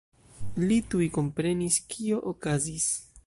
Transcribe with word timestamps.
Li 0.69 0.77
tuj 0.93 1.09
komprenis, 1.17 1.79
kio 1.93 2.21
okazis. 2.35 2.89